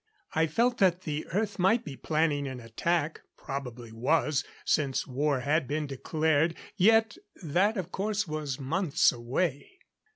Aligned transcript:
I 0.33 0.47
felt 0.47 0.79
that 0.79 1.01
the 1.01 1.27
Earth 1.27 1.59
might 1.59 1.85
be 1.85 1.95
planning 1.95 2.47
an 2.47 2.59
attack. 2.59 3.21
Probably 3.37 3.91
was, 3.91 4.43
since 4.65 5.05
war 5.05 5.41
had 5.41 5.67
been 5.67 5.85
declared. 5.85 6.55
Yet 6.75 7.17
that 7.43 7.77
of 7.77 7.91
course 7.91 8.27
was 8.27 8.59
months 8.59 9.11
away. 9.11 9.77